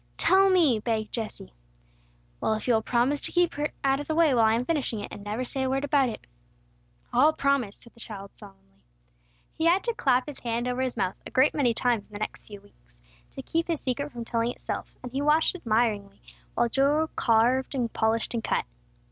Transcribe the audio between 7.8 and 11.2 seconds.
the child, solemnly. He had to clap his hand over his mouth